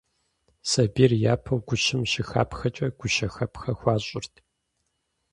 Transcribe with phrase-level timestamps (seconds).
[0.69, 4.33] Сабийр япэу гущэм щыхапхэкӀэ гущэхэпхэ хуащӀырт.